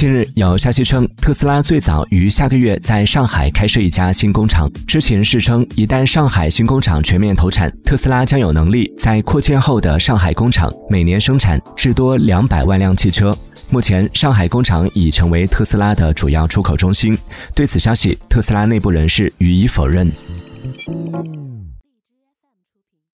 [0.00, 13.36] 近日有消息称特斯拉最早于下个月在上海开设一家新工厂知情人士称一旦上海新工厂全面投产特斯拉将有能力在扩建后的上海工厂每年生产至多两百万辆汽车。
[13.68, 17.14] 目前上海工厂已成为特斯拉的主要出口中心。
[17.54, 20.10] 对此消息特斯拉内部人士予以否认。